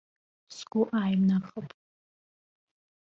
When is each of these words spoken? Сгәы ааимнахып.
Сгәы 0.55 0.81
ааимнахып. 0.97 1.69